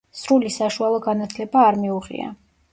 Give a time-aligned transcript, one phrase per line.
[0.19, 2.35] სრული საშუალო განათლება არ მიუღია.